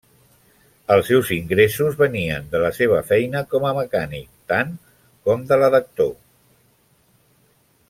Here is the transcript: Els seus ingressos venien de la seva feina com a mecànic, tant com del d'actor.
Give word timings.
Els 0.93 1.09
seus 1.09 1.27
ingressos 1.35 1.97
venien 1.99 2.47
de 2.55 2.61
la 2.63 2.71
seva 2.79 3.03
feina 3.11 3.43
com 3.53 3.69
a 3.73 3.75
mecànic, 3.81 4.27
tant 4.55 4.75
com 5.29 5.45
del 5.53 5.69
d'actor. 5.77 6.13